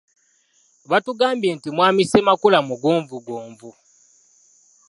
[0.89, 3.69] Batugambye nti mwami Ssemakula mugonvugonvu.